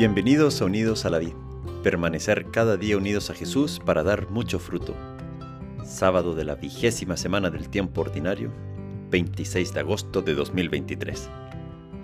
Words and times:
Bienvenidos 0.00 0.62
a 0.62 0.64
Unidos 0.64 1.04
a 1.04 1.10
la 1.10 1.18
Vida. 1.18 1.36
Permanecer 1.82 2.46
cada 2.50 2.78
día 2.78 2.96
unidos 2.96 3.28
a 3.28 3.34
Jesús 3.34 3.82
para 3.84 4.02
dar 4.02 4.30
mucho 4.30 4.58
fruto. 4.58 4.96
Sábado 5.84 6.34
de 6.34 6.42
la 6.42 6.54
vigésima 6.54 7.18
semana 7.18 7.50
del 7.50 7.68
tiempo 7.68 8.00
ordinario, 8.00 8.50
26 9.10 9.74
de 9.74 9.80
agosto 9.80 10.22
de 10.22 10.32
2023. 10.32 11.28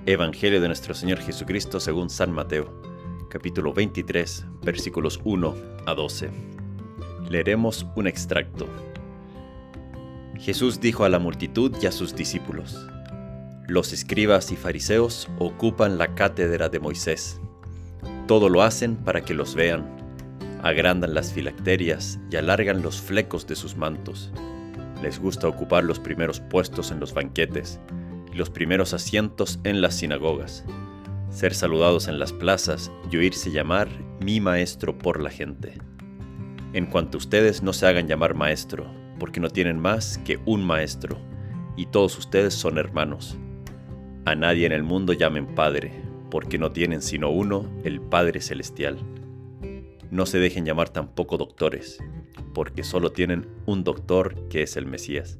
Evangelio 0.04 0.60
de 0.60 0.66
nuestro 0.66 0.92
Señor 0.92 1.20
Jesucristo 1.20 1.80
según 1.80 2.10
San 2.10 2.32
Mateo, 2.32 2.82
capítulo 3.30 3.72
23, 3.72 4.44
versículos 4.62 5.18
1 5.24 5.54
a 5.86 5.94
12. 5.94 6.28
Leeremos 7.30 7.86
un 7.96 8.08
extracto. 8.08 8.68
Jesús 10.38 10.80
dijo 10.80 11.04
a 11.04 11.08
la 11.08 11.18
multitud 11.18 11.74
y 11.80 11.86
a 11.86 11.92
sus 11.92 12.14
discípulos, 12.14 12.76
Los 13.68 13.94
escribas 13.94 14.52
y 14.52 14.56
fariseos 14.56 15.30
ocupan 15.38 15.96
la 15.96 16.14
cátedra 16.14 16.68
de 16.68 16.78
Moisés 16.78 17.40
todo 18.26 18.48
lo 18.48 18.62
hacen 18.62 18.96
para 18.96 19.22
que 19.22 19.34
los 19.34 19.54
vean. 19.54 19.86
Agrandan 20.62 21.14
las 21.14 21.32
filacterias 21.32 22.18
y 22.30 22.36
alargan 22.36 22.82
los 22.82 23.00
flecos 23.00 23.46
de 23.46 23.54
sus 23.54 23.76
mantos. 23.76 24.32
Les 25.02 25.20
gusta 25.20 25.46
ocupar 25.46 25.84
los 25.84 26.00
primeros 26.00 26.40
puestos 26.40 26.90
en 26.90 26.98
los 26.98 27.14
banquetes 27.14 27.78
y 28.32 28.36
los 28.36 28.50
primeros 28.50 28.94
asientos 28.94 29.60
en 29.64 29.80
las 29.80 29.94
sinagogas, 29.94 30.64
ser 31.30 31.54
saludados 31.54 32.08
en 32.08 32.18
las 32.18 32.32
plazas 32.32 32.90
y 33.10 33.16
oírse 33.16 33.50
llamar 33.50 33.88
mi 34.20 34.40
maestro 34.40 34.98
por 34.98 35.20
la 35.20 35.30
gente. 35.30 35.74
En 36.72 36.86
cuanto 36.86 37.18
ustedes 37.18 37.62
no 37.62 37.72
se 37.72 37.86
hagan 37.86 38.08
llamar 38.08 38.34
maestro, 38.34 38.86
porque 39.18 39.40
no 39.40 39.50
tienen 39.50 39.78
más 39.78 40.18
que 40.18 40.40
un 40.46 40.64
maestro, 40.64 41.18
y 41.76 41.86
todos 41.86 42.18
ustedes 42.18 42.54
son 42.54 42.78
hermanos. 42.78 43.36
A 44.24 44.34
nadie 44.34 44.66
en 44.66 44.72
el 44.72 44.82
mundo 44.82 45.12
llamen 45.12 45.46
Padre, 45.46 46.05
porque 46.30 46.58
no 46.58 46.72
tienen 46.72 47.02
sino 47.02 47.30
uno, 47.30 47.70
el 47.84 48.00
Padre 48.00 48.40
Celestial. 48.40 48.98
No 50.10 50.26
se 50.26 50.38
dejen 50.38 50.64
llamar 50.64 50.88
tampoco 50.88 51.36
doctores, 51.36 51.98
porque 52.54 52.84
solo 52.84 53.12
tienen 53.12 53.48
un 53.66 53.84
doctor 53.84 54.48
que 54.48 54.62
es 54.62 54.76
el 54.76 54.86
Mesías. 54.86 55.38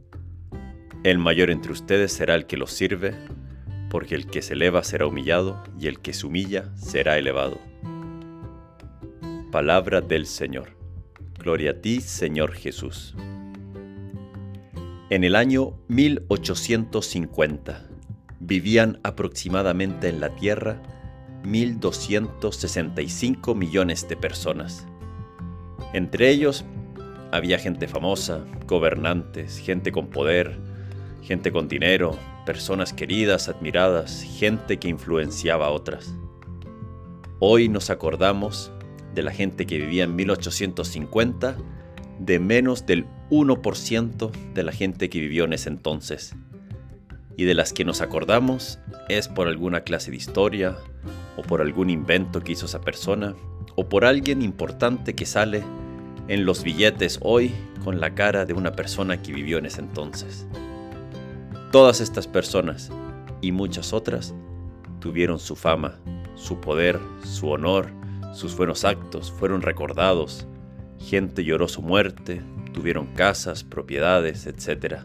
El 1.05 1.19
mayor 1.19 1.51
entre 1.51 1.73
ustedes 1.73 2.13
será 2.13 2.35
el 2.35 2.47
que 2.47 2.57
los 2.57 2.73
sirve, 2.73 3.15
porque 3.91 4.15
el 4.15 4.27
que 4.27 4.43
se 4.43 4.55
eleva 4.55 4.83
será 4.83 5.07
humillado, 5.07 5.63
y 5.79 5.87
el 5.87 6.01
que 6.01 6.13
se 6.13 6.27
humilla 6.27 6.75
será 6.77 7.19
elevado. 7.19 7.59
Palabra 9.53 10.01
del 10.01 10.27
Señor. 10.27 10.77
Gloria 11.39 11.71
a 11.71 11.81
ti, 11.81 12.01
Señor 12.01 12.53
Jesús. 12.53 13.15
En 15.09 15.23
el 15.23 15.37
año 15.37 15.75
1850, 15.87 17.89
vivían 18.47 19.01
aproximadamente 19.03 20.09
en 20.09 20.21
la 20.21 20.37
Tierra 20.37 20.81
1.265 21.43 23.57
millones 23.57 24.09
de 24.09 24.17
personas. 24.17 24.87
Entre 25.93 26.31
ellos 26.31 26.65
había 27.33 27.59
gente 27.59 27.89
famosa, 27.89 28.47
gobernantes, 28.67 29.59
gente 29.59 29.93
con 29.93 30.09
poder, 30.09 30.59
gente 31.23 31.53
con 31.53 31.69
dinero, 31.69 32.19
personas 32.45 32.93
queridas, 32.93 33.49
admiradas, 33.49 34.23
gente 34.23 34.79
que 34.79 34.89
influenciaba 34.89 35.67
a 35.67 35.71
otras. 35.71 36.15
Hoy 37.41 37.69
nos 37.69 37.91
acordamos 37.91 38.71
de 39.15 39.25
la 39.25 39.33
gente 39.33 39.67
que 39.67 39.79
vivía 39.79 40.05
en 40.05 40.15
1850, 40.15 41.57
de 42.21 42.39
menos 42.39 42.87
del 42.87 43.07
1% 43.31 44.31
de 44.55 44.63
la 44.63 44.71
gente 44.73 45.11
que 45.11 45.21
vivió 45.21 45.45
en 45.45 45.53
ese 45.53 45.69
entonces 45.69 46.35
y 47.37 47.45
de 47.45 47.55
las 47.55 47.73
que 47.73 47.85
nos 47.85 48.01
acordamos 48.01 48.79
es 49.09 49.29
por 49.29 49.49
alguna 49.49 49.83
clase 49.83 50.11
de 50.11 50.17
historia, 50.17 50.77
o 51.37 51.43
por 51.43 51.61
algún 51.61 51.91
invento 51.91 52.41
que 52.41 52.53
hizo 52.53 52.67
esa 52.67 52.81
persona, 52.81 53.35
o 53.75 53.89
por 53.89 54.05
alguien 54.05 54.43
importante 54.43 55.15
que 55.15 55.27
sale 55.27 55.63
en 56.29 56.45
los 56.45 56.63
billetes 56.63 57.19
hoy 57.23 57.53
con 57.85 58.01
la 58.01 58.15
cara 58.15 58.47
de 58.47 58.55
una 58.55 58.73
persona 58.73 59.23
que 59.23 59.33
vivió 59.33 59.59
en 59.59 59.67
ese 59.67 59.81
entonces. 59.81 60.47
Todas 61.73 62.01
estas 62.01 62.27
personas 62.27 62.91
y 63.43 63.53
muchas 63.53 63.93
otras 63.93 64.35
tuvieron 65.01 65.39
su 65.39 65.57
fama, 65.57 65.99
su 66.35 66.61
poder, 66.61 66.99
su 67.23 67.49
honor, 67.49 67.91
sus 68.33 68.57
buenos 68.57 68.85
actos, 68.85 69.31
fueron 69.31 69.63
recordados, 69.63 70.47
gente 70.99 71.45
lloró 71.45 71.69
su 71.69 71.83
muerte, 71.83 72.43
tuvieron 72.73 73.07
casas, 73.15 73.63
propiedades, 73.63 74.47
etc. 74.47 75.03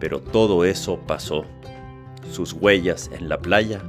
Pero 0.00 0.20
todo 0.20 0.64
eso 0.64 0.98
pasó. 1.06 1.44
Sus 2.32 2.54
huellas 2.54 3.10
en 3.12 3.28
la 3.28 3.38
playa 3.38 3.80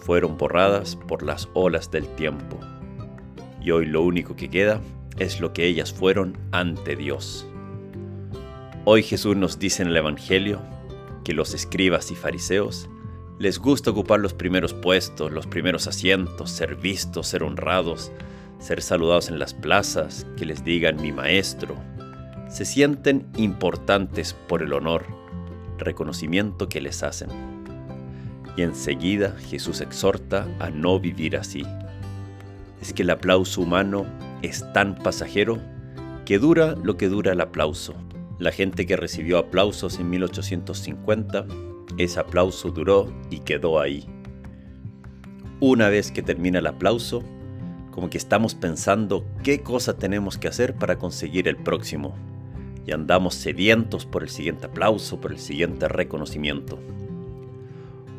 fueron 0.00 0.36
borradas 0.36 0.96
por 0.96 1.22
las 1.22 1.48
olas 1.54 1.90
del 1.90 2.08
tiempo. 2.16 2.58
Y 3.62 3.70
hoy 3.70 3.86
lo 3.86 4.02
único 4.02 4.34
que 4.34 4.50
queda 4.50 4.80
es 5.18 5.40
lo 5.40 5.52
que 5.52 5.66
ellas 5.66 5.92
fueron 5.92 6.36
ante 6.50 6.96
Dios. 6.96 7.46
Hoy 8.84 9.02
Jesús 9.02 9.36
nos 9.36 9.58
dice 9.58 9.82
en 9.82 9.88
el 9.88 9.96
Evangelio 9.96 10.60
que 11.24 11.32
los 11.32 11.54
escribas 11.54 12.10
y 12.10 12.14
fariseos 12.14 12.88
les 13.38 13.58
gusta 13.58 13.90
ocupar 13.90 14.20
los 14.20 14.34
primeros 14.34 14.74
puestos, 14.74 15.32
los 15.32 15.46
primeros 15.46 15.86
asientos, 15.86 16.50
ser 16.50 16.76
vistos, 16.76 17.28
ser 17.28 17.42
honrados, 17.42 18.12
ser 18.58 18.80
saludados 18.80 19.28
en 19.28 19.38
las 19.38 19.54
plazas, 19.54 20.26
que 20.36 20.44
les 20.44 20.64
digan 20.64 21.00
mi 21.02 21.12
maestro. 21.12 21.76
Se 22.48 22.64
sienten 22.64 23.26
importantes 23.36 24.34
por 24.48 24.62
el 24.62 24.72
honor 24.72 25.04
reconocimiento 25.78 26.68
que 26.68 26.80
les 26.80 27.02
hacen. 27.02 27.28
Y 28.56 28.62
enseguida 28.62 29.36
Jesús 29.48 29.80
exhorta 29.80 30.46
a 30.60 30.70
no 30.70 31.00
vivir 31.00 31.36
así. 31.36 31.64
Es 32.80 32.92
que 32.92 33.02
el 33.02 33.10
aplauso 33.10 33.62
humano 33.62 34.06
es 34.42 34.64
tan 34.72 34.94
pasajero 34.94 35.58
que 36.24 36.38
dura 36.38 36.74
lo 36.82 36.96
que 36.96 37.08
dura 37.08 37.32
el 37.32 37.40
aplauso. 37.40 37.94
La 38.38 38.52
gente 38.52 38.86
que 38.86 38.96
recibió 38.96 39.38
aplausos 39.38 39.98
en 39.98 40.10
1850, 40.10 41.46
ese 41.98 42.20
aplauso 42.20 42.70
duró 42.70 43.12
y 43.30 43.40
quedó 43.40 43.80
ahí. 43.80 44.06
Una 45.60 45.88
vez 45.88 46.10
que 46.10 46.22
termina 46.22 46.58
el 46.58 46.66
aplauso, 46.66 47.22
como 47.90 48.10
que 48.10 48.18
estamos 48.18 48.54
pensando 48.54 49.24
qué 49.42 49.62
cosa 49.62 49.96
tenemos 49.96 50.36
que 50.36 50.48
hacer 50.48 50.74
para 50.74 50.98
conseguir 50.98 51.46
el 51.46 51.56
próximo 51.56 52.14
y 52.86 52.92
andamos 52.92 53.34
sedientos 53.34 54.06
por 54.06 54.22
el 54.22 54.28
siguiente 54.28 54.66
aplauso, 54.66 55.20
por 55.20 55.32
el 55.32 55.38
siguiente 55.38 55.88
reconocimiento. 55.88 56.78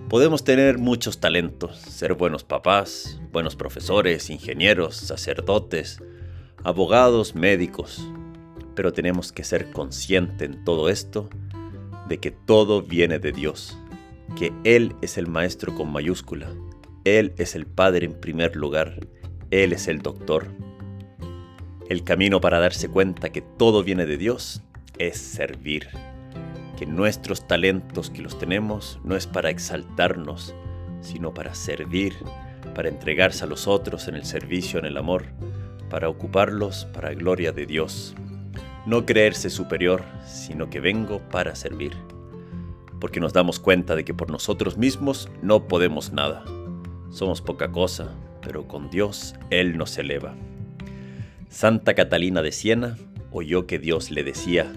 Podemos 0.09 0.43
tener 0.43 0.77
muchos 0.77 1.19
talentos, 1.19 1.77
ser 1.77 2.13
buenos 2.13 2.43
papás, 2.43 3.19
buenos 3.31 3.55
profesores, 3.55 4.29
ingenieros, 4.29 4.95
sacerdotes, 4.95 6.01
abogados, 6.63 7.35
médicos, 7.35 8.07
pero 8.75 8.93
tenemos 8.93 9.31
que 9.31 9.43
ser 9.43 9.71
conscientes 9.71 10.47
en 10.47 10.63
todo 10.63 10.89
esto 10.89 11.29
de 12.07 12.19
que 12.19 12.31
todo 12.31 12.81
viene 12.81 13.19
de 13.19 13.31
Dios, 13.31 13.77
que 14.37 14.53
Él 14.63 14.95
es 15.01 15.17
el 15.17 15.27
Maestro 15.27 15.73
con 15.73 15.91
mayúscula, 15.91 16.49
Él 17.03 17.33
es 17.37 17.55
el 17.55 17.65
Padre 17.65 18.05
en 18.05 18.13
primer 18.13 18.55
lugar, 18.55 19.07
Él 19.49 19.73
es 19.73 19.87
el 19.87 20.01
Doctor, 20.01 20.47
el 21.87 22.03
camino 22.03 22.41
para 22.41 22.59
darse 22.59 22.89
cuenta 22.89 23.29
que 23.29 23.41
todo 23.41 23.83
viene 23.83 24.07
de 24.07 24.17
Dios 24.17 24.63
es 24.97 25.17
servir. 25.17 25.87
Que 26.77 26.87
nuestros 26.87 27.47
talentos 27.47 28.09
que 28.09 28.23
los 28.23 28.39
tenemos 28.39 28.99
no 29.03 29.15
es 29.15 29.27
para 29.27 29.51
exaltarnos, 29.51 30.55
sino 31.01 31.33
para 31.33 31.53
servir, 31.53 32.15
para 32.73 32.89
entregarse 32.89 33.43
a 33.43 33.47
los 33.47 33.67
otros 33.67 34.07
en 34.07 34.15
el 34.15 34.25
servicio, 34.25 34.79
en 34.79 34.85
el 34.85 34.97
amor, 34.97 35.25
para 35.89 36.09
ocuparlos 36.09 36.85
para 36.85 37.13
gloria 37.13 37.51
de 37.51 37.67
Dios. 37.67 38.15
No 38.87 39.05
creerse 39.05 39.51
superior, 39.51 40.03
sino 40.25 40.69
que 40.71 40.79
vengo 40.79 41.19
para 41.29 41.55
servir. 41.55 41.93
Porque 42.99 43.19
nos 43.19 43.33
damos 43.33 43.59
cuenta 43.59 43.95
de 43.95 44.03
que 44.03 44.13
por 44.13 44.31
nosotros 44.31 44.77
mismos 44.77 45.29
no 45.43 45.67
podemos 45.67 46.11
nada. 46.11 46.43
Somos 47.11 47.41
poca 47.41 47.71
cosa, 47.71 48.15
pero 48.41 48.67
con 48.67 48.89
Dios 48.89 49.35
Él 49.51 49.77
nos 49.77 49.97
eleva. 49.97 50.35
Santa 51.55 51.93
Catalina 51.93 52.41
de 52.41 52.51
Siena 52.51 52.97
oyó 53.31 53.65
que 53.65 53.79
Dios 53.79 54.11
le 54.11 54.25
decía 54.25 54.73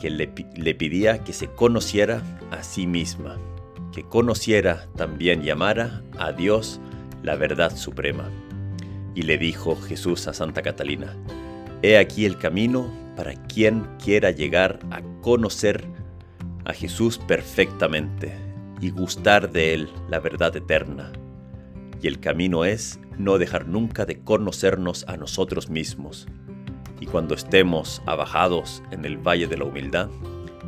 que 0.00 0.08
le, 0.08 0.32
le, 0.56 0.74
pedía 0.74 1.22
que 1.22 1.34
se 1.34 1.48
conociera 1.48 2.22
a 2.50 2.62
sí 2.62 2.86
misma, 2.86 3.36
que 3.92 4.02
conociera 4.02 4.86
también 4.96 5.44
y 5.44 5.50
amara 5.50 6.02
a 6.18 6.32
Dios, 6.32 6.80
la 7.22 7.36
verdad 7.36 7.76
suprema. 7.76 8.30
Y 9.14 9.24
le 9.24 9.36
dijo 9.36 9.76
Jesús 9.76 10.26
a 10.26 10.32
Santa 10.32 10.62
Catalina, 10.62 11.14
He 11.82 11.98
aquí 11.98 12.24
el 12.24 12.38
camino 12.38 12.90
para 13.14 13.34
quien 13.34 13.86
quiera 14.02 14.30
llegar 14.30 14.78
a 14.90 15.02
conocer 15.20 15.84
a 16.64 16.72
Jesús 16.72 17.18
perfectamente 17.18 18.32
y 18.80 18.88
gustar 18.88 19.52
de 19.52 19.74
Él 19.74 19.90
la 20.08 20.18
verdad 20.18 20.56
eterna. 20.56 21.12
Y 22.00 22.06
el 22.06 22.20
camino 22.20 22.64
es 22.64 22.98
no 23.18 23.38
dejar 23.38 23.66
nunca 23.66 24.04
de 24.04 24.20
conocernos 24.20 25.04
a 25.08 25.16
nosotros 25.16 25.70
mismos. 25.70 26.26
Y 27.00 27.06
cuando 27.06 27.34
estemos 27.34 28.02
abajados 28.06 28.82
en 28.90 29.04
el 29.04 29.18
valle 29.18 29.46
de 29.46 29.56
la 29.56 29.64
humildad, 29.64 30.08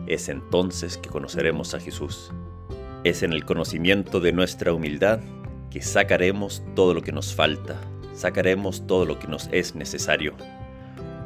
es 0.07 0.29
entonces 0.29 0.99
que 0.99 1.09
conoceremos 1.09 1.75
a 1.75 1.81
Jesús. 1.81 2.33
Es 3.05 3.23
en 3.23 3.33
el 3.33 3.45
conocimiento 3.45 4.21
de 4.21 4.33
nuestra 4.33 4.73
humildad 4.73 5.21
que 5.71 5.83
sacaremos 5.83 6.63
todo 6.75 6.95
lo 6.95 7.03
que 7.03 7.13
nos 7.13 7.35
falta, 7.35 7.81
sacaremos 8.15 8.87
todo 8.87 9.05
lo 9.05 9.19
que 9.19 9.29
nos 9.29 9.49
es 9.53 9.75
necesario. 9.75 10.35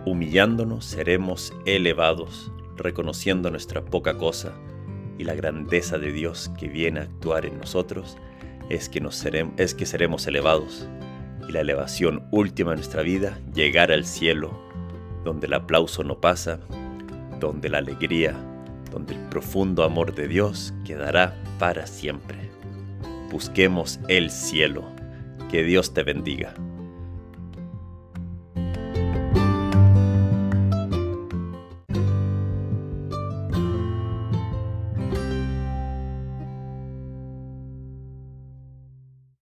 Humillándonos 0.07 0.87
seremos 0.87 1.53
elevados, 1.67 2.51
reconociendo 2.77 3.51
nuestra 3.51 3.85
poca 3.85 4.17
cosa 4.17 4.53
y 5.19 5.25
la 5.25 5.35
grandeza 5.35 5.99
de 5.99 6.13
Dios 6.13 6.51
que 6.59 6.69
viene 6.69 7.01
a 7.01 7.03
actuar 7.05 7.45
en 7.45 7.59
nosotros 7.59 8.17
es 8.71 8.89
que, 8.89 9.01
nos 9.01 9.17
seremos, 9.17 9.53
es 9.59 9.75
que 9.75 9.85
seremos 9.85 10.27
elevados 10.27 10.89
y 11.51 11.53
la 11.53 11.63
elevación 11.63 12.23
última 12.31 12.71
de 12.71 12.77
nuestra 12.77 13.03
vida 13.03 13.41
llegar 13.53 13.91
al 13.91 14.05
cielo, 14.05 14.57
donde 15.25 15.49
el 15.49 15.55
aplauso 15.55 16.05
no 16.05 16.21
pasa, 16.21 16.61
donde 17.41 17.69
la 17.69 17.79
alegría, 17.79 18.37
donde 18.93 19.15
el 19.15 19.21
profundo 19.29 19.83
amor 19.83 20.15
de 20.15 20.29
Dios 20.29 20.73
quedará 20.85 21.35
para 21.59 21.89
siempre. 21.89 22.39
Busquemos 23.33 23.99
el 24.07 24.31
cielo. 24.31 24.85
Que 25.51 25.65
Dios 25.65 25.93
te 25.93 26.05
bendiga. 26.05 26.55